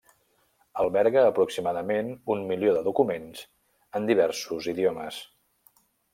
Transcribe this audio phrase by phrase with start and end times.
[0.83, 3.45] Alberga aproximadament un milió de documents,
[4.01, 5.23] en diversos idiomes.